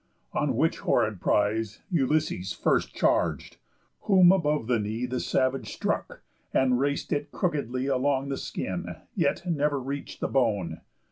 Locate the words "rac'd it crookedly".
6.79-7.85